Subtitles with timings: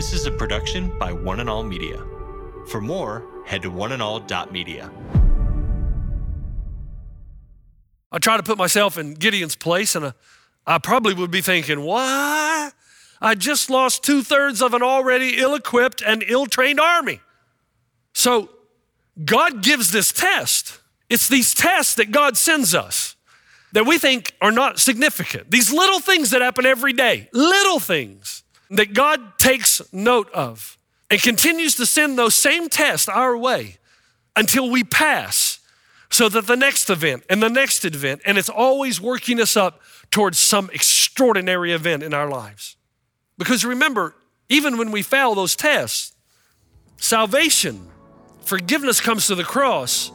[0.00, 2.02] This is a production by One and All Media.
[2.68, 4.90] For more, head to oneandall.media.
[8.10, 10.12] I try to put myself in Gideon's place, and uh,
[10.66, 12.70] I probably would be thinking, why?
[13.20, 17.20] I just lost two thirds of an already ill equipped and ill trained army.
[18.14, 18.48] So
[19.22, 20.80] God gives this test.
[21.10, 23.16] It's these tests that God sends us
[23.74, 25.50] that we think are not significant.
[25.50, 30.78] These little things that happen every day, little things that God takes note of
[31.10, 33.78] and continues to send those same tests our way
[34.36, 35.58] until we pass
[36.10, 39.80] so that the next event and the next event, and it's always working us up
[40.10, 42.76] towards some extraordinary event in our lives.
[43.38, 44.14] Because remember,
[44.48, 46.12] even when we fail those tests,
[46.96, 47.88] salvation,
[48.44, 50.10] forgiveness comes to the cross,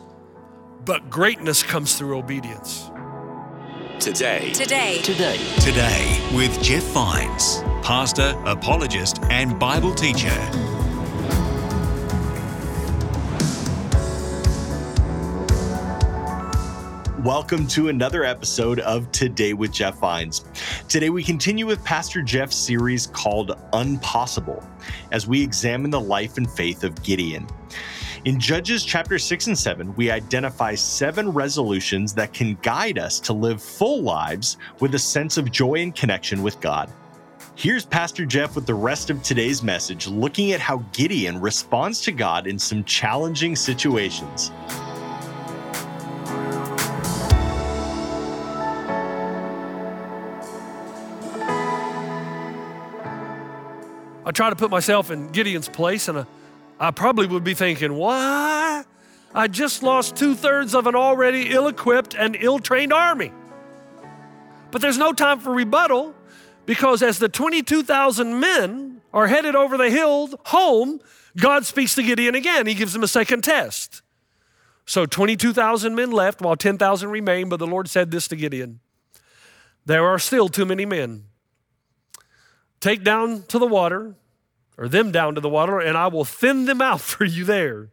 [0.84, 2.90] but greatness comes through obedience.
[4.00, 4.52] Today.
[4.52, 5.02] Today.
[5.02, 5.38] Today.
[5.62, 10.30] Today with Jeff Vines, pastor, apologist, and Bible teacher.
[17.24, 20.46] Welcome to another episode of Today with Jeff Vines.
[20.90, 24.64] Today we continue with Pastor Jeff's series called Unpossible
[25.12, 27.48] as we examine the life and faith of Gideon.
[28.26, 33.34] In Judges chapter 6 and 7, we identify seven resolutions that can guide us to
[33.34, 36.92] live full lives with a sense of joy and connection with God.
[37.54, 42.12] Here's Pastor Jeff with the rest of today's message, looking at how Gideon responds to
[42.12, 44.50] God in some challenging situations.
[54.26, 56.26] I try to put myself in Gideon's place, and I,
[56.80, 58.84] I probably would be thinking, why?
[59.34, 63.32] I just lost two thirds of an already ill equipped and ill trained army.
[64.72, 66.14] But there's no time for rebuttal
[66.66, 71.00] because as the 22,000 men are headed over the hill home,
[71.38, 72.68] God speaks to Gideon again.
[72.68, 74.02] He gives him a second test.
[74.86, 78.80] So 22,000 men left while 10,000 remain, but the Lord said this to Gideon
[79.86, 81.26] There are still too many men.
[82.80, 84.16] Take down to the water,
[84.78, 87.90] or them down to the water, and I will thin them out for you there.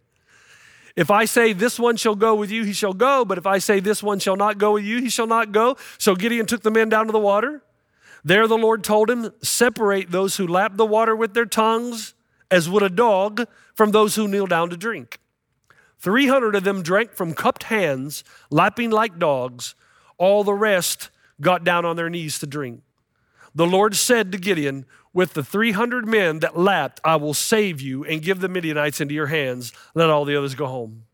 [0.95, 3.25] If I say this one shall go with you, he shall go.
[3.25, 5.77] But if I say this one shall not go with you, he shall not go.
[5.97, 7.63] So Gideon took the men down to the water.
[8.25, 12.15] There the Lord told him, Separate those who lap the water with their tongues,
[12.51, 15.19] as would a dog, from those who kneel down to drink.
[15.99, 19.75] 300 of them drank from cupped hands, lapping like dogs.
[20.19, 21.11] All the rest
[21.41, 22.83] got down on their knees to drink.
[23.55, 28.05] The Lord said to Gideon, With the 300 men that lapped, I will save you
[28.05, 29.73] and give the Midianites into your hands.
[29.95, 31.05] Let all the others go home.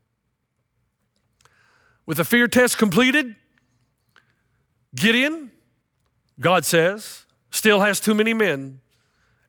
[2.06, 3.37] With the fear test completed,
[4.94, 5.50] Gideon,
[6.41, 8.81] God says, still has too many men,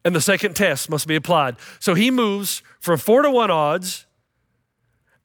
[0.04, 1.58] and the second test must be applied.
[1.80, 4.06] So he moves from four to one odds,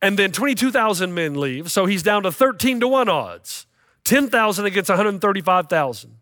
[0.02, 1.70] and then 22,000 men leave.
[1.72, 3.66] So he's down to 13 to one odds
[4.04, 6.18] 10,000 against 135,000.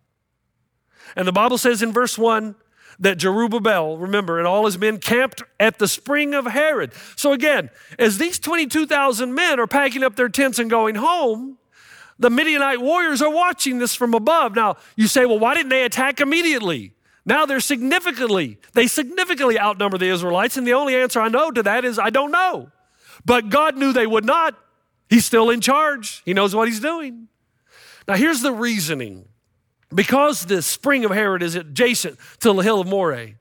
[1.17, 2.55] And the Bible says in verse 1
[2.99, 6.93] that Jerubbaal, remember, and all his men camped at the spring of Harod.
[7.17, 11.59] So again, as these 22,000 men are packing up their tents and going home,
[12.19, 14.55] the Midianite warriors are watching this from above.
[14.55, 16.93] Now, you say, well, why didn't they attack immediately?
[17.25, 21.63] Now they're significantly, they significantly outnumber the Israelites, and the only answer I know to
[21.63, 22.71] that is I don't know.
[23.25, 24.59] But God knew they would not.
[25.09, 27.29] He's still in charge, He knows what He's doing.
[28.09, 29.29] Now, here's the reasoning
[29.95, 33.35] because the spring of Harod is adjacent to the hill of Moreh,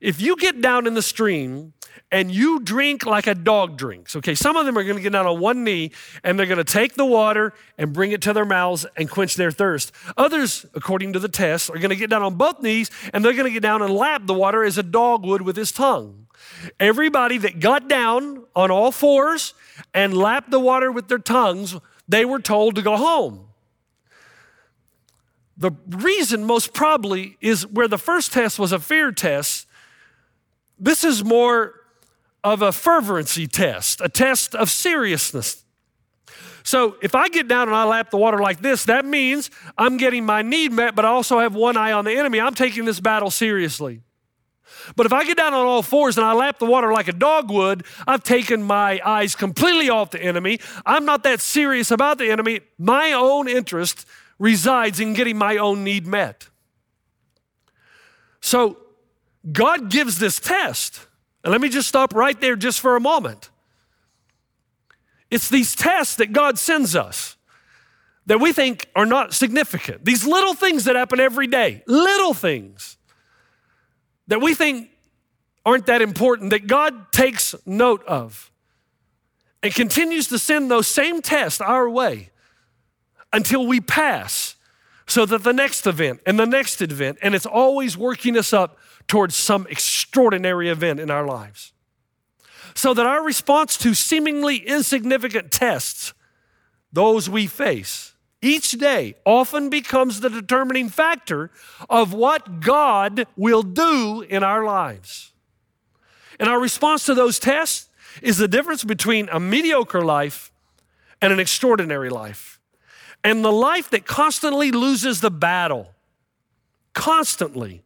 [0.00, 1.74] if you get down in the stream
[2.10, 5.26] and you drink like a dog drinks, okay, some of them are to get down
[5.26, 5.92] on one knee
[6.24, 9.50] and they're to take the water and bring it to their mouths and quench their
[9.50, 9.92] thirst.
[10.16, 13.50] Others, according to the test, are to get down on both knees and they're to
[13.50, 16.26] get down and lap the water as a dog would with his tongue.
[16.78, 19.52] Everybody that got down on all fours
[19.92, 21.76] and lapped the water with their tongues,
[22.08, 23.49] they were told to go home.
[25.60, 29.66] The reason, most probably, is where the first test was a fear test.
[30.78, 31.74] This is more
[32.42, 35.62] of a fervency test, a test of seriousness.
[36.62, 39.98] So if I get down and I lap the water like this, that means I'm
[39.98, 42.40] getting my need met, but I also have one eye on the enemy.
[42.40, 44.00] I'm taking this battle seriously.
[44.96, 47.12] But if I get down on all fours and I lap the water like a
[47.12, 50.60] dog would, I've taken my eyes completely off the enemy.
[50.86, 52.60] I'm not that serious about the enemy.
[52.78, 54.06] My own interest
[54.40, 56.48] resides in getting my own need met.
[58.40, 58.78] So
[59.52, 61.06] God gives this test.
[61.44, 63.50] And let me just stop right there just for a moment.
[65.30, 67.36] It's these tests that God sends us
[68.26, 70.04] that we think are not significant.
[70.04, 72.96] These little things that happen every day, little things
[74.26, 74.90] that we think
[75.64, 78.50] aren't that important that God takes note of
[79.62, 82.29] and continues to send those same tests our way
[83.32, 84.56] until we pass
[85.06, 88.78] so that the next event and the next event, and it's always working us up
[89.08, 91.72] towards some extraordinary event in our lives.
[92.74, 96.14] So that our response to seemingly insignificant tests,
[96.92, 101.50] those we face each day, often becomes the determining factor
[101.88, 105.32] of what God will do in our lives.
[106.38, 107.88] And our response to those tests
[108.22, 110.52] is the difference between a mediocre life
[111.20, 112.59] and an extraordinary life.
[113.22, 115.90] And the life that constantly loses the battle,
[116.94, 117.82] constantly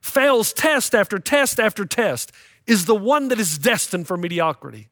[0.00, 2.32] fails test after test after test,
[2.66, 4.88] is the one that is destined for mediocrity.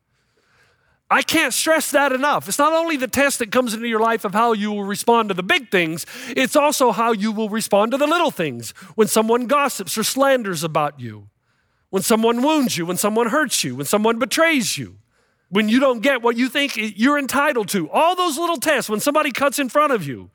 [1.11, 2.49] I can't stress that enough.
[2.49, 5.29] It's not only the test that comes into your life of how you will respond
[5.29, 8.71] to the big things, it's also how you will respond to the little things.
[8.95, 11.29] When someone gossips or slanders about you,
[11.91, 14.97] when someone wounds you, when someone hurts you, when someone betrays you,
[15.53, 17.89] when you don't get what you think you're entitled to.
[17.91, 20.31] All those little tests, when somebody cuts in front of you,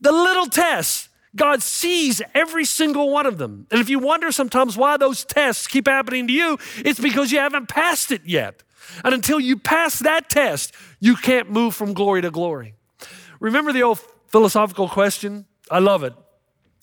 [0.00, 3.66] the little tests, God sees every single one of them.
[3.72, 7.40] And if you wonder sometimes why those tests keep happening to you, it's because you
[7.40, 8.62] haven't passed it yet.
[9.02, 12.74] And until you pass that test, you can't move from glory to glory.
[13.40, 13.98] Remember the old
[14.28, 15.46] philosophical question?
[15.68, 16.14] I love it.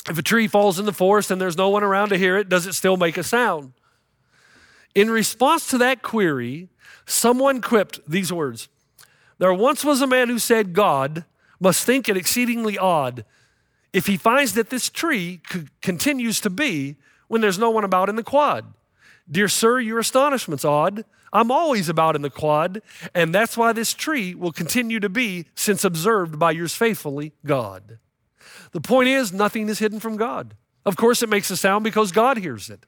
[0.10, 2.50] If a tree falls in the forest and there's no one around to hear it,
[2.50, 3.72] does it still make a sound?
[4.94, 6.70] In response to that query,
[7.06, 8.70] someone quipped these words
[9.38, 11.26] There once was a man who said, God
[11.60, 13.26] must think it exceedingly odd
[13.94, 16.96] if he finds that this tree c- continues to be
[17.28, 18.74] when there's no one about in the quad.
[19.30, 21.06] Dear sir, your astonishment's odd.
[21.34, 22.82] I'm always about in the quad,
[23.16, 28.00] and that's why this tree will continue to be since observed by yours faithfully, God.
[28.74, 30.56] The point is, nothing is hidden from God.
[30.86, 32.86] Of course, it makes a sound because God hears it.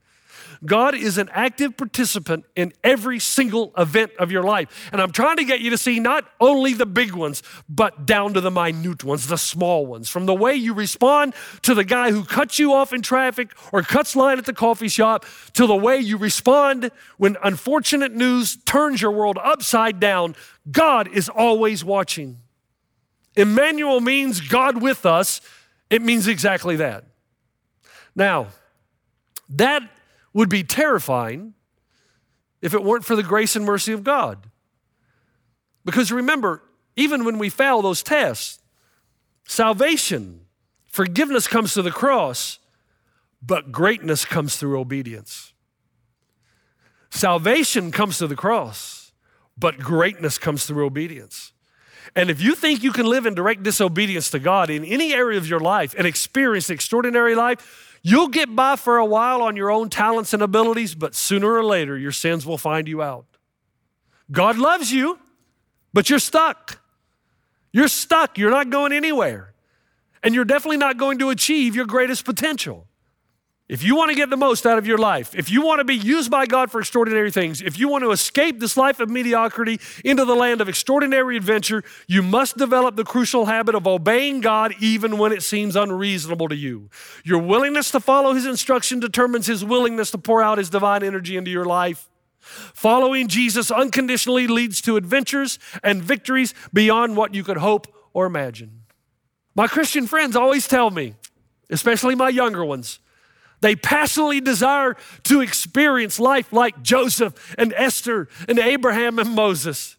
[0.65, 4.89] God is an active participant in every single event of your life.
[4.92, 8.33] And I'm trying to get you to see not only the big ones, but down
[8.33, 10.10] to the minute ones, the small ones.
[10.10, 11.33] From the way you respond
[11.63, 14.88] to the guy who cuts you off in traffic or cuts line at the coffee
[14.88, 20.36] shop, to the way you respond when unfortunate news turns your world upside down.
[20.71, 22.39] God is always watching.
[23.36, 25.42] Emmanuel means God with us.
[25.89, 27.06] It means exactly that.
[28.15, 28.48] Now,
[29.50, 29.83] that
[30.33, 31.53] would be terrifying
[32.62, 34.50] if it weren't for the grace and mercy of God.
[35.85, 36.63] Because remember,
[36.95, 38.59] even when we fail those tests,
[39.45, 40.41] salvation,
[40.88, 42.59] forgiveness comes to the cross,
[43.41, 45.53] but greatness comes through obedience.
[47.09, 49.12] Salvation comes to the cross,
[49.57, 51.51] but greatness comes through obedience.
[52.15, 55.38] And if you think you can live in direct disobedience to God in any area
[55.38, 59.71] of your life and experience extraordinary life, You'll get by for a while on your
[59.71, 63.25] own talents and abilities, but sooner or later, your sins will find you out.
[64.29, 65.19] God loves you,
[65.94, 66.81] but you're stuck.
[67.71, 68.38] You're stuck.
[68.38, 69.53] You're not going anywhere.
[70.21, 72.88] And you're definitely not going to achieve your greatest potential.
[73.74, 75.84] If you want to get the most out of your life, if you want to
[75.84, 79.10] be used by God for extraordinary things, if you want to escape this life of
[79.10, 84.42] mediocrity into the land of extraordinary adventure, you must develop the crucial habit of obeying
[84.42, 86.92] God even when it seems unreasonable to you.
[87.24, 91.36] Your willingness to follow His instruction determines His willingness to pour out His divine energy
[91.36, 92.12] into your life.
[92.42, 98.84] Following Jesus unconditionally leads to adventures and victories beyond what you could hope or imagine.
[99.56, 101.15] My Christian friends always tell me,
[101.72, 103.00] especially my younger ones,
[103.63, 109.96] they passionately desire to experience life like Joseph and Esther and Abraham and Moses.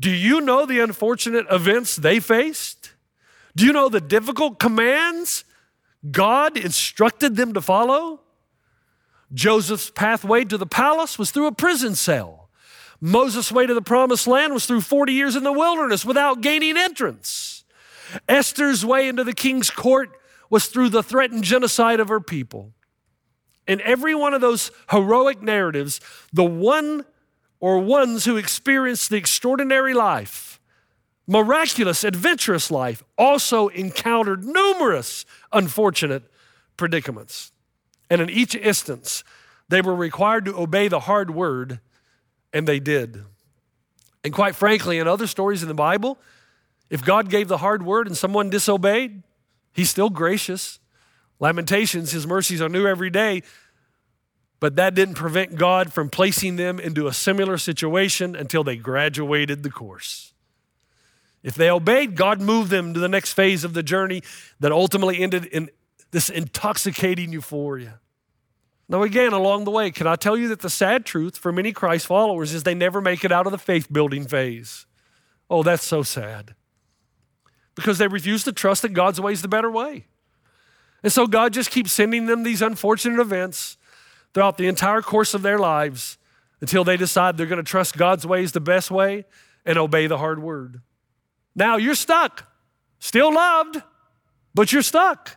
[0.00, 2.94] Do you know the unfortunate events they faced?
[3.54, 5.44] Do you know the difficult commands
[6.10, 8.20] God instructed them to follow?
[9.34, 12.48] Joseph's pathway to the palace was through a prison cell.
[13.02, 16.78] Moses' way to the promised land was through 40 years in the wilderness without gaining
[16.78, 17.64] entrance.
[18.26, 20.08] Esther's way into the king's court
[20.48, 22.72] was through the threatened genocide of her people.
[23.68, 26.00] In every one of those heroic narratives,
[26.32, 27.04] the one
[27.60, 30.58] or ones who experienced the extraordinary life,
[31.26, 36.22] miraculous, adventurous life, also encountered numerous unfortunate
[36.76, 37.52] predicaments.
[38.08, 39.22] And in each instance,
[39.68, 41.80] they were required to obey the hard word,
[42.54, 43.22] and they did.
[44.24, 46.18] And quite frankly, in other stories in the Bible,
[46.88, 49.22] if God gave the hard word and someone disobeyed,
[49.72, 50.80] He's still gracious.
[51.40, 53.42] Lamentations, his mercies are new every day.
[54.60, 59.62] But that didn't prevent God from placing them into a similar situation until they graduated
[59.62, 60.32] the course.
[61.44, 64.22] If they obeyed, God moved them to the next phase of the journey
[64.58, 65.70] that ultimately ended in
[66.10, 68.00] this intoxicating euphoria.
[68.88, 71.72] Now, again, along the way, can I tell you that the sad truth for many
[71.72, 74.86] Christ followers is they never make it out of the faith building phase?
[75.50, 76.54] Oh, that's so sad.
[77.74, 80.06] Because they refuse to trust that God's way is the better way.
[81.02, 83.76] And so God just keeps sending them these unfortunate events
[84.34, 86.18] throughout the entire course of their lives
[86.60, 89.24] until they decide they're going to trust God's way is the best way
[89.64, 90.80] and obey the hard word.
[91.54, 92.50] Now you're stuck,
[92.98, 93.82] still loved,
[94.54, 95.36] but you're stuck.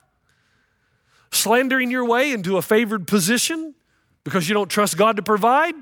[1.31, 3.75] Slandering your way into a favored position
[4.23, 5.75] because you don't trust God to provide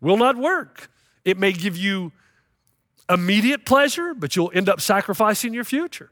[0.00, 0.90] will not work.
[1.24, 2.12] It may give you
[3.08, 6.10] immediate pleasure, but you'll end up sacrificing your future.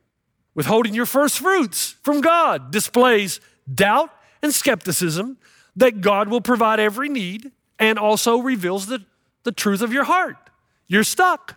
[0.55, 3.41] Withholding your first fruits from God displays
[3.73, 4.11] doubt
[4.43, 5.39] and skepticism
[5.77, 9.05] that God will provide every need and also reveals the,
[9.45, 10.51] the truth of your heart.
[10.87, 11.57] You're stuck.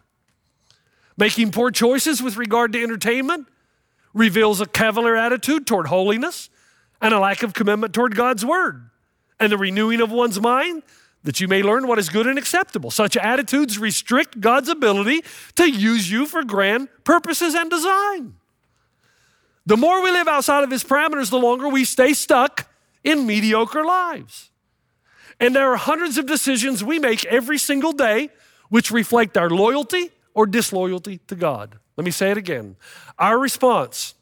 [1.18, 3.48] Making poor choices with regard to entertainment
[4.14, 6.50] reveals a cavalier attitude toward holiness
[7.02, 8.90] and a lack of commitment toward God's word.
[9.40, 10.84] And the renewing of one's mind
[11.24, 12.92] that you may learn what is good and acceptable.
[12.92, 15.24] Such attitudes restrict God's ability
[15.56, 18.36] to use you for grand purposes and design.
[19.66, 22.70] The more we live outside of his parameters, the longer we stay stuck
[23.04, 24.52] in mediocre lives.
[25.40, 28.30] And there are hundreds of decisions we make every single day
[28.70, 31.78] which reflect our loyalty or disloyalty to God.
[31.98, 32.76] Let me say it again.
[33.18, 34.16] Our response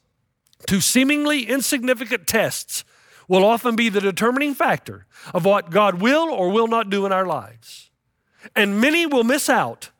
[0.66, 2.84] to seemingly insignificant tests
[3.28, 7.12] will often be the determining factor of what God will or will not do in
[7.12, 7.90] our lives.
[8.54, 9.90] And many will miss out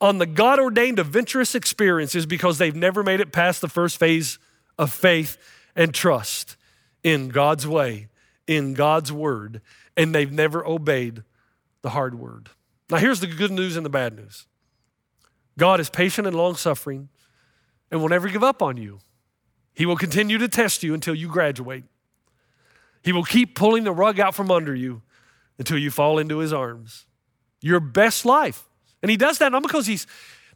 [0.00, 4.38] on the God ordained adventurous experiences because they've never made it past the first phase
[4.78, 5.38] of faith
[5.74, 6.56] and trust
[7.02, 8.08] in God's way,
[8.46, 9.60] in God's word,
[9.96, 11.22] and they've never obeyed
[11.82, 12.50] the hard word.
[12.90, 14.46] Now, here's the good news and the bad news
[15.58, 17.08] God is patient and long suffering
[17.90, 19.00] and will never give up on you.
[19.74, 21.84] He will continue to test you until you graduate.
[23.02, 25.02] He will keep pulling the rug out from under you
[25.58, 27.06] until you fall into his arms.
[27.60, 28.68] Your best life.
[29.02, 30.06] And he does that not because he's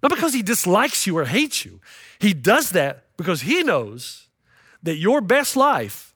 [0.07, 1.81] not because he dislikes you or hates you.
[2.21, 4.29] He does that because he knows
[4.81, 6.15] that your best life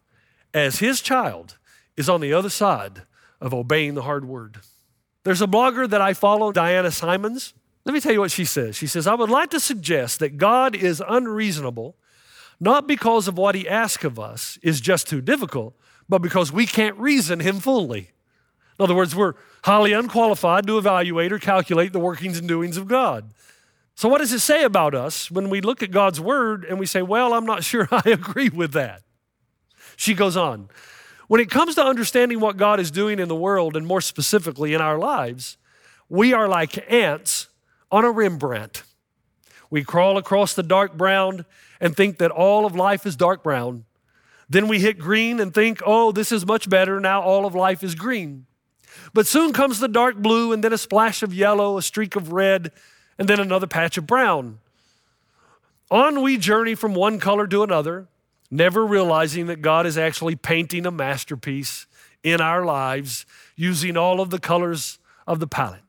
[0.55, 1.59] as his child
[1.97, 3.03] is on the other side
[3.41, 4.59] of obeying the hard word.
[5.25, 7.53] There's a blogger that I follow, Diana Simons.
[7.85, 8.77] Let me tell you what she says.
[8.77, 11.97] She says, I would like to suggest that God is unreasonable,
[12.61, 15.75] not because of what he asks of us is just too difficult,
[16.09, 18.13] but because we can't reason him fully.
[18.79, 22.87] In other words, we're highly unqualified to evaluate or calculate the workings and doings of
[22.87, 23.33] God.
[24.01, 26.87] So, what does it say about us when we look at God's word and we
[26.87, 29.03] say, Well, I'm not sure I agree with that?
[29.95, 30.71] She goes on.
[31.29, 34.73] When it comes to understanding what God is doing in the world and more specifically
[34.73, 35.59] in our lives,
[36.09, 37.49] we are like ants
[37.93, 38.85] on a Rembrandt.
[39.69, 41.45] We crawl across the dark brown
[41.79, 43.85] and think that all of life is dark brown.
[44.49, 47.01] Then we hit green and think, oh, this is much better.
[47.01, 48.47] Now all of life is green.
[49.13, 52.33] But soon comes the dark blue, and then a splash of yellow, a streak of
[52.33, 52.73] red,
[53.21, 54.59] and then another patch of brown.
[55.93, 58.09] On we journey from one color to another,
[58.51, 61.87] never realizing that God is actually painting a masterpiece
[62.25, 65.83] in our lives using all of the colors of the palette.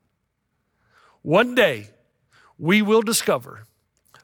[1.23, 1.87] One day,
[2.59, 3.63] we will discover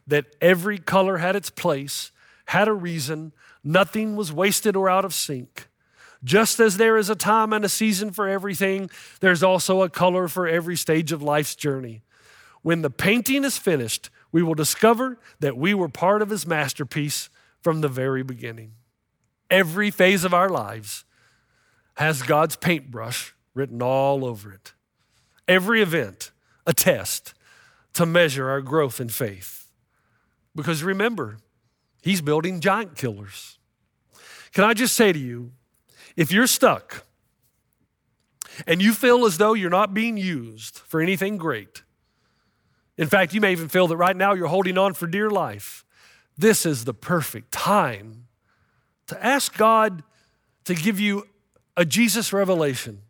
[0.06, 2.12] that every color had its place,
[2.46, 3.32] had a reason,
[3.64, 5.68] Nothing was wasted or out of sync.
[6.24, 10.26] Just as there is a time and a season for everything, there's also a color
[10.26, 12.02] for every stage of life's journey.
[12.68, 17.30] When the painting is finished, we will discover that we were part of his masterpiece
[17.62, 18.72] from the very beginning.
[19.50, 21.06] Every phase of our lives
[21.94, 24.74] has God's paintbrush written all over it.
[25.48, 26.30] Every event,
[26.66, 27.32] a test
[27.94, 29.70] to measure our growth in faith.
[30.54, 31.38] Because remember,
[32.02, 33.58] he's building giant killers.
[34.52, 35.52] Can I just say to you,
[36.16, 37.06] if you're stuck
[38.66, 41.82] and you feel as though you're not being used for anything great,
[42.98, 45.84] in fact, you may even feel that right now you're holding on for dear life,
[46.36, 48.26] this is the perfect time
[49.06, 50.02] to ask God
[50.64, 51.26] to give you
[51.76, 53.02] a Jesus revelation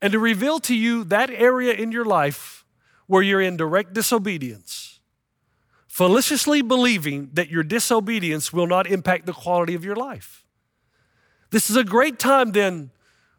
[0.00, 2.64] and to reveal to you that area in your life
[3.06, 4.98] where you're in direct disobedience
[5.98, 10.44] felicitously believing that your disobedience will not impact the quality of your life.
[11.50, 12.92] This is a great time then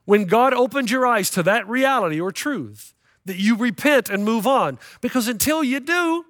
[0.04, 2.94] when God opens your eyes to that reality or truth
[3.30, 4.78] that you repent and move on.
[5.02, 6.26] Because until you do,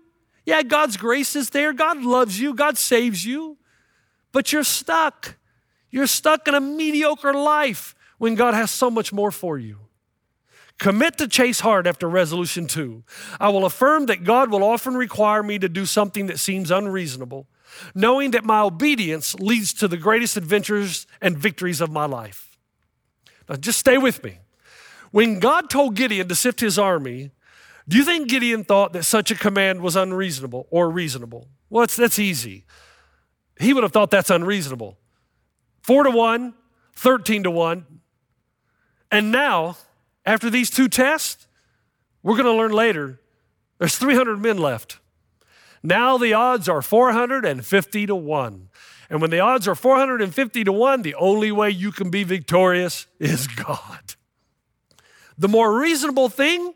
[0.46, 1.74] yeah, God's grace is there.
[1.74, 2.54] God loves you.
[2.54, 3.58] God saves you.
[4.32, 5.36] But you're stuck.
[5.90, 9.78] You're stuck in a mediocre life when God has so much more for you.
[10.78, 13.04] Commit to chase hard after resolution two.
[13.40, 17.48] I will affirm that God will often require me to do something that seems unreasonable,
[17.94, 22.58] knowing that my obedience leads to the greatest adventures and victories of my life.
[23.50, 24.40] Now just stay with me.
[25.12, 27.32] When God told Gideon to sift his army,
[27.88, 31.48] do you think Gideon thought that such a command was unreasonable or reasonable?
[31.70, 32.66] Well, that's easy.
[33.60, 34.98] He would have thought that's unreasonable.
[35.82, 36.54] Four to one,
[36.96, 37.86] 13 to one.
[39.12, 39.78] And now,
[40.26, 41.48] after these two tests,
[42.22, 43.20] we're going to learn later,
[43.80, 45.00] there's 300 men left.
[45.82, 48.70] Now the odds are 450 to 1.
[49.10, 53.08] And when the odds are 450 to 1, the only way you can be victorious
[53.20, 54.09] is God.
[55.40, 56.74] The more reasonable thing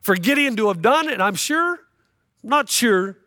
[0.00, 1.80] for Gideon to have done, and I'm sure,
[2.42, 3.18] I'm not sure,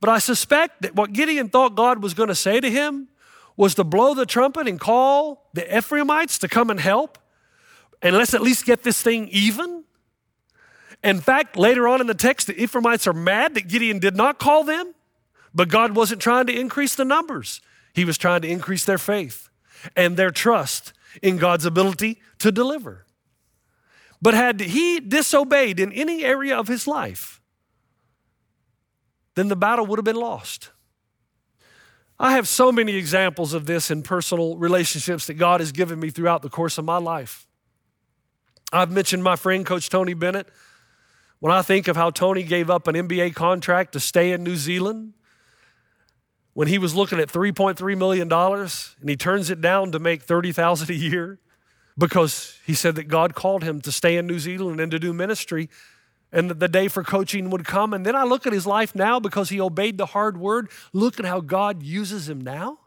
[0.00, 3.08] but I suspect that what Gideon thought God was going to say to him
[3.56, 7.18] was to blow the trumpet and call the Ephraimites to come and help.
[8.00, 9.84] And let's at least get this thing even.
[11.02, 14.38] In fact, later on in the text, the Ephraimites are mad that Gideon did not
[14.38, 14.94] call them,
[15.54, 17.60] but God wasn't trying to increase the numbers.
[17.92, 19.48] He was trying to increase their faith
[19.96, 23.03] and their trust in God's ability to deliver.
[24.24, 27.42] But had he disobeyed in any area of his life,
[29.34, 30.70] then the battle would have been lost.
[32.18, 36.08] I have so many examples of this in personal relationships that God has given me
[36.08, 37.46] throughout the course of my life.
[38.72, 40.48] I've mentioned my friend, Coach Tony Bennett.
[41.40, 44.56] When I think of how Tony gave up an NBA contract to stay in New
[44.56, 45.12] Zealand,
[46.54, 50.88] when he was looking at $3.3 million and he turns it down to make $30,000
[50.88, 51.40] a year
[51.96, 55.12] because he said that God called him to stay in New Zealand and to do
[55.12, 55.68] ministry
[56.32, 57.94] and that the day for coaching would come.
[57.94, 60.68] And then I look at his life now because he obeyed the hard word.
[60.92, 62.78] Look at how God uses him now.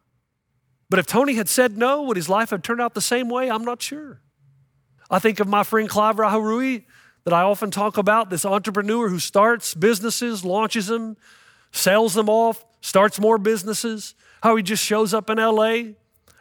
[0.89, 3.49] But if Tony had said no, would his life have turned out the same way?
[3.49, 4.21] I'm not sure.
[5.09, 6.83] I think of my friend Clive Raharui
[7.23, 11.15] that I often talk about this entrepreneur who starts businesses, launches them,
[11.71, 14.13] sells them off, starts more businesses.
[14.43, 15.93] How he just shows up in LA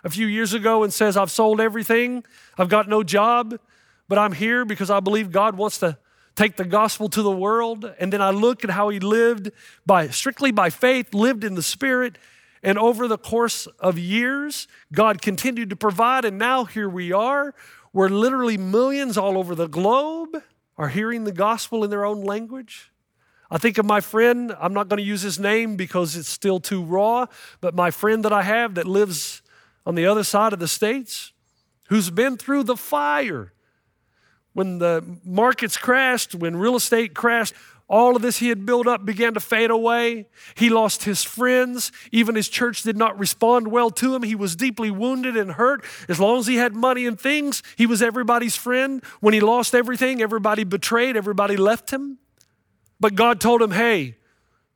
[0.06, 2.22] a few years ago and says, I've sold everything,
[2.56, 3.58] I've got no job,
[4.06, 5.98] but I'm here because I believe God wants to
[6.36, 7.92] take the gospel to the world.
[7.98, 9.50] And then I look at how he lived
[9.84, 12.18] by strictly by faith, lived in the spirit.
[12.62, 16.24] And over the course of years, God continued to provide.
[16.24, 17.52] And now here we are,
[17.90, 20.40] where literally millions all over the globe
[20.78, 22.92] are hearing the gospel in their own language.
[23.50, 26.60] I think of my friend, I'm not going to use his name because it's still
[26.60, 27.26] too raw,
[27.60, 29.42] but my friend that I have that lives
[29.86, 31.32] on the other side of the states,
[31.88, 33.52] who's been through the fire.
[34.52, 37.54] When the markets crashed, when real estate crashed,
[37.88, 40.26] all of this he had built up began to fade away.
[40.56, 41.92] He lost his friends.
[42.10, 44.24] Even his church did not respond well to him.
[44.24, 45.84] He was deeply wounded and hurt.
[46.08, 49.04] As long as he had money and things, he was everybody's friend.
[49.20, 52.18] When he lost everything, everybody betrayed, everybody left him.
[52.98, 54.16] But God told him, hey,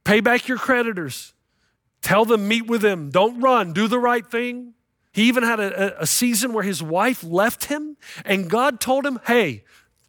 [0.05, 1.33] pay back your creditors.
[2.03, 3.11] Tell them, meet with them.
[3.11, 3.73] Don't run.
[3.73, 4.75] Do the right thing.
[5.12, 9.20] He even had a, a season where his wife left him, and God told him,
[9.27, 9.64] hey,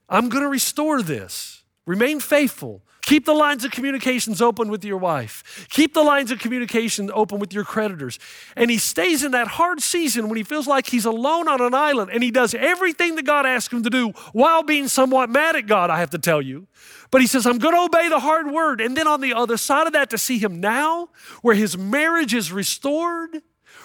[0.07, 1.63] I'm going to restore this.
[1.85, 2.83] Remain faithful.
[3.01, 5.67] Keep the lines of communications open with your wife.
[5.71, 8.19] Keep the lines of communication open with your creditors.
[8.55, 11.73] And he stays in that hard season when he feels like he's alone on an
[11.73, 15.55] island and he does everything that God asked him to do while being somewhat mad
[15.55, 16.67] at God, I have to tell you.
[17.09, 18.79] But he says, I'm going to obey the hard word.
[18.79, 21.09] And then on the other side of that, to see him now,
[21.41, 23.41] where his marriage is restored,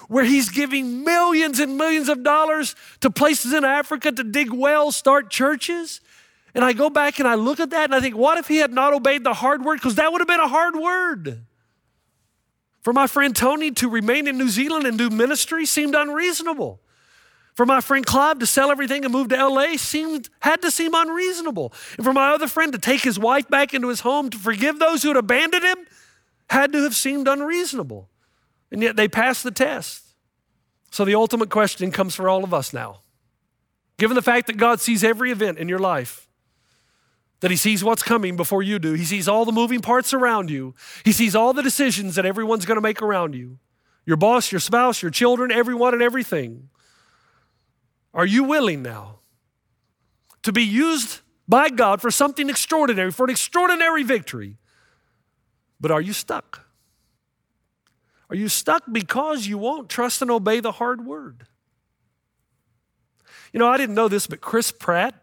[0.08, 4.96] where he's giving millions and millions of dollars to places in Africa to dig wells,
[4.96, 6.00] start churches.
[6.54, 8.58] And I go back and I look at that and I think, what if he
[8.58, 9.76] had not obeyed the hard word?
[9.76, 11.44] Because that would have been a hard word.
[12.82, 16.80] For my friend Tony to remain in New Zealand and do ministry seemed unreasonable.
[17.54, 20.94] For my friend Clive to sell everything and move to LA seemed had to seem
[20.94, 21.72] unreasonable.
[21.96, 24.78] And for my other friend to take his wife back into his home to forgive
[24.78, 25.78] those who had abandoned him
[26.48, 28.08] had to have seemed unreasonable.
[28.70, 30.02] And yet they passed the test.
[30.90, 33.00] So the ultimate question comes for all of us now.
[33.98, 36.26] Given the fact that God sees every event in your life,
[37.40, 38.94] that he sees what's coming before you do.
[38.94, 40.74] He sees all the moving parts around you.
[41.04, 43.58] He sees all the decisions that everyone's going to make around you
[44.04, 46.68] your boss, your spouse, your children, everyone and everything.
[48.14, 49.18] Are you willing now
[50.42, 54.58] to be used by God for something extraordinary, for an extraordinary victory?
[55.80, 56.65] But are you stuck?
[58.28, 61.46] Are you stuck because you won't trust and obey the hard word?
[63.52, 65.14] You know, I didn't know this, but Chris Pratt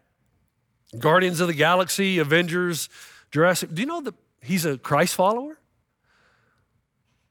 [0.98, 2.88] Guardians of the Galaxy, Avengers,
[3.30, 3.74] Jurassic.
[3.74, 5.58] Do you know that he's a Christ follower?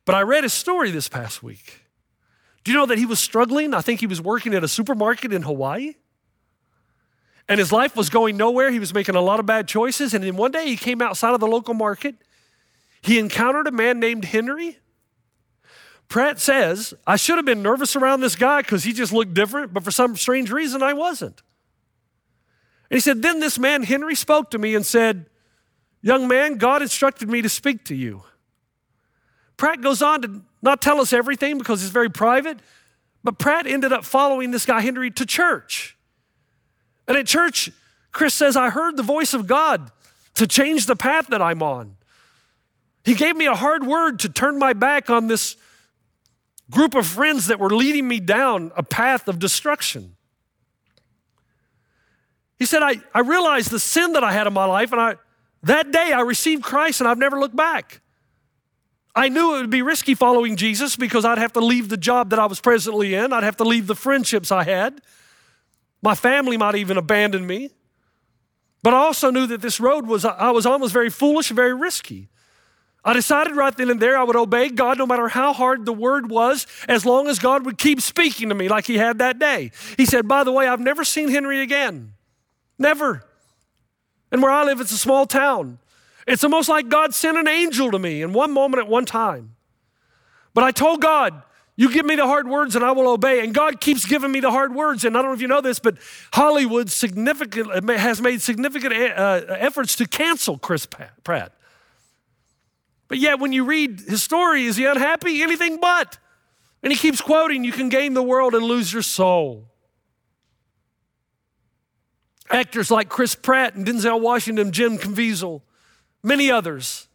[0.05, 1.81] But I read his story this past week.
[2.63, 3.73] Do you know that he was struggling?
[3.73, 5.95] I think he was working at a supermarket in Hawaii.
[7.47, 8.71] And his life was going nowhere.
[8.71, 10.13] He was making a lot of bad choices.
[10.13, 12.15] And then one day he came outside of the local market.
[13.01, 14.77] He encountered a man named Henry.
[16.09, 19.73] Pratt says, I should have been nervous around this guy because he just looked different,
[19.73, 21.41] but for some strange reason, I wasn't.
[22.89, 25.25] And he said, Then this man, Henry, spoke to me and said,
[26.01, 28.23] Young man, God instructed me to speak to you.
[29.57, 32.59] Pratt goes on to not tell us everything because it's very private,
[33.23, 35.97] but Pratt ended up following this guy, Henry, to church.
[37.07, 37.71] And at church,
[38.11, 39.91] Chris says, I heard the voice of God
[40.35, 41.95] to change the path that I'm on.
[43.03, 45.55] He gave me a hard word to turn my back on this
[46.69, 50.15] group of friends that were leading me down a path of destruction.
[52.57, 55.15] He said, I, I realized the sin that I had in my life, and I,
[55.63, 58.01] that day I received Christ and I've never looked back.
[59.15, 62.31] I knew it would be risky following Jesus because I'd have to leave the job
[62.31, 65.01] that I was presently in, I'd have to leave the friendships I had.
[66.01, 67.69] My family might even abandon me.
[68.81, 71.73] But I also knew that this road was, I was almost very foolish and very
[71.73, 72.27] risky.
[73.05, 75.93] I decided right then and there I would obey God no matter how hard the
[75.93, 79.39] word was, as long as God would keep speaking to me like he had that
[79.39, 79.71] day.
[79.97, 82.13] He said, By the way, I've never seen Henry again.
[82.79, 83.25] Never.
[84.31, 85.79] And where I live, it's a small town.
[86.25, 89.55] It's almost like God sent an angel to me in one moment at one time.
[90.53, 91.43] But I told God,
[91.75, 93.43] you give me the hard words and I will obey.
[93.43, 95.03] And God keeps giving me the hard words.
[95.03, 95.97] And I don't know if you know this, but
[96.31, 100.87] Hollywood significant, has made significant uh, efforts to cancel Chris
[101.23, 101.53] Pratt.
[103.13, 105.43] But yet, when you read his story, is he unhappy?
[105.43, 106.17] Anything but.
[106.81, 109.67] And he keeps quoting, You can gain the world and lose your soul.
[112.49, 115.61] Actors like Chris Pratt and Denzel Washington, Jim Caviezel,
[116.23, 117.07] many others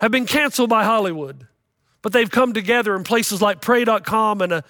[0.00, 1.46] have been canceled by Hollywood,
[2.02, 4.62] but they've come together in places like Pray.com and, a, uh,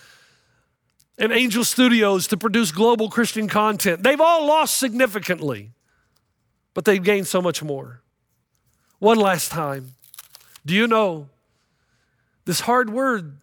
[1.16, 4.02] and Angel Studios to produce global Christian content.
[4.02, 5.70] They've all lost significantly,
[6.74, 8.02] but they've gained so much more.
[8.98, 9.94] One last time.
[10.64, 11.28] Do you know
[12.44, 13.36] this hard word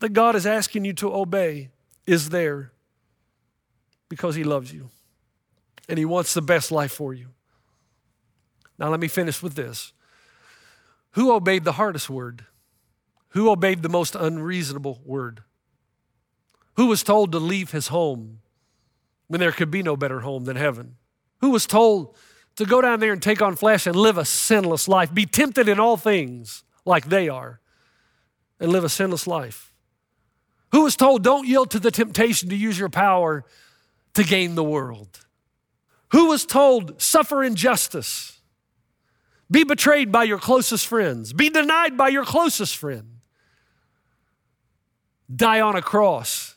[0.00, 1.70] that God is asking you to obey
[2.06, 2.72] is there
[4.08, 4.90] because He loves you
[5.88, 7.28] and He wants the best life for you?
[8.78, 9.92] Now, let me finish with this.
[11.12, 12.44] Who obeyed the hardest word?
[13.30, 15.42] Who obeyed the most unreasonable word?
[16.74, 18.40] Who was told to leave his home
[19.28, 20.96] when there could be no better home than heaven?
[21.40, 22.14] Who was told
[22.56, 25.68] to go down there and take on flesh and live a sinless life, be tempted
[25.68, 27.60] in all things like they are,
[28.58, 29.72] and live a sinless life.
[30.72, 33.44] Who was told, don't yield to the temptation to use your power
[34.14, 35.20] to gain the world?
[36.12, 38.40] Who was told, suffer injustice,
[39.50, 43.18] be betrayed by your closest friends, be denied by your closest friend,
[45.34, 46.56] die on a cross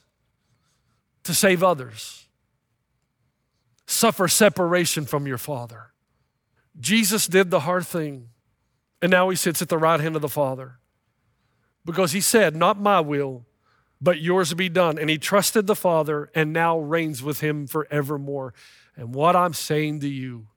[1.24, 2.26] to save others?
[3.90, 5.92] Suffer separation from your Father.
[6.80, 8.30] Jesus did the hard thing,
[9.02, 10.80] and now he sits at the right hand of the Father
[11.84, 13.46] because he said, Not my will,
[14.00, 15.00] but yours be done.
[15.00, 18.54] And he trusted the Father and now reigns with him forevermore.
[18.96, 20.48] And what I'm saying to you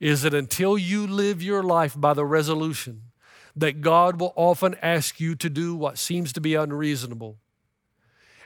[0.00, 3.02] is that until you live your life by the resolution
[3.54, 7.38] that God will often ask you to do what seems to be unreasonable,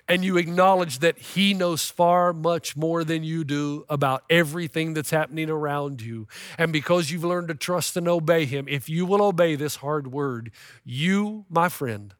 [0.09, 5.11] and you acknowledge that He knows far much more than you do about everything that's
[5.11, 6.27] happening around you.
[6.57, 10.11] And because you've learned to trust and obey Him, if you will obey this hard
[10.11, 10.51] word,
[10.85, 12.14] you, my friend,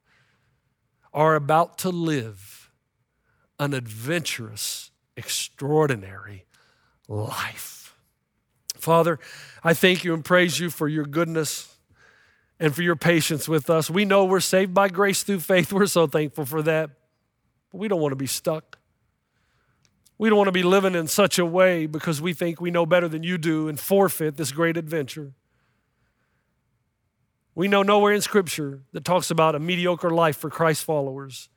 [1.15, 2.71] are about to live
[3.59, 6.45] an adventurous, extraordinary
[7.09, 7.95] life.
[8.77, 9.19] Father,
[9.65, 11.75] I thank you and praise you for your goodness
[12.61, 13.91] and for your patience with us.
[13.91, 15.73] We know we're saved by grace through faith.
[15.73, 16.91] We're so thankful for that.
[17.71, 18.79] But we don't want to be stuck.
[20.19, 22.87] We don't want to be living in such a way because we think we know
[22.87, 25.33] better than you do and forfeit this great adventure.
[27.55, 31.49] We know nowhere in Scripture that talks about a mediocre life for Christ followers.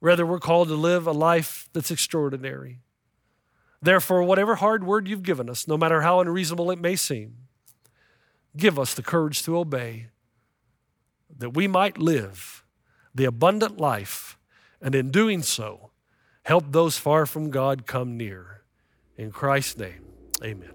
[0.00, 2.80] Rather, we're called to live a life that's extraordinary.
[3.82, 7.36] Therefore, whatever hard word you've given us, no matter how unreasonable it may seem,
[8.56, 10.08] give us the courage to obey
[11.38, 12.64] that we might live
[13.14, 14.38] the abundant life
[14.80, 15.90] and in doing so,
[16.42, 18.62] help those far from God come near.
[19.16, 20.06] In Christ's name,
[20.42, 20.70] amen.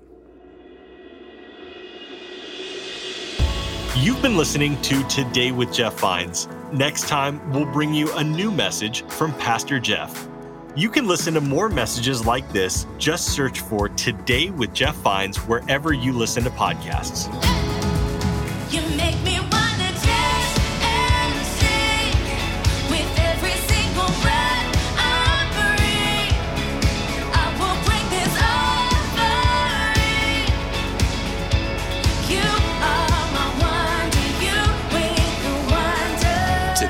[3.98, 6.48] You've been listening to Today with Jeff Vines.
[6.72, 10.28] Next time, we'll bring you a new message from Pastor Jeff.
[10.76, 12.86] You can listen to more messages like this.
[12.98, 17.32] Just search for Today with Jeff Vines wherever you listen to podcasts.